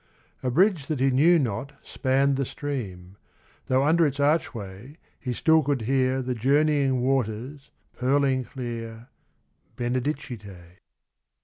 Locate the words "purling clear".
7.99-9.09